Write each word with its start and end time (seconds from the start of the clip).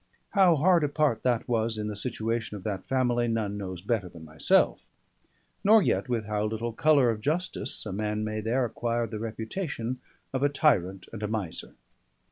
How 0.31 0.55
hard 0.55 0.83
a 0.83 0.89
part 0.89 1.21
that 1.21 1.47
was, 1.47 1.77
in 1.77 1.87
the 1.87 1.95
situation 1.95 2.57
of 2.57 2.63
that 2.63 2.87
family, 2.87 3.27
none 3.27 3.55
knows 3.55 3.83
better 3.83 4.09
than 4.09 4.25
myself; 4.25 4.83
nor 5.63 5.79
yet 5.83 6.09
with 6.09 6.25
how 6.25 6.45
little 6.45 6.73
colour 6.73 7.11
of 7.11 7.21
justice 7.21 7.85
a 7.85 7.93
man 7.93 8.23
may 8.23 8.41
there 8.41 8.65
acquire 8.65 9.05
the 9.05 9.19
reputation 9.19 9.99
of 10.33 10.41
a 10.41 10.49
tyrant 10.49 11.07
and 11.13 11.21
a 11.21 11.27
miser. 11.27 11.75